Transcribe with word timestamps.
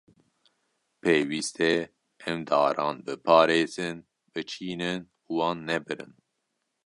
Pêwîst 1.01 1.57
e 1.71 1.75
em 2.29 2.39
daran 2.49 2.97
biparêzin, 3.05 3.97
biçînin 4.33 5.01
û 5.07 5.09
wan 5.37 5.57
nebirin. 5.69 6.13